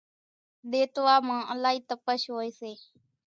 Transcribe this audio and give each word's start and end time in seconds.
ۮيتوا 0.71 1.15
مان 1.27 1.41
الائي 1.53 1.79
تپش 1.89 2.21
ھوئي 2.33 2.49
سي 2.59 2.71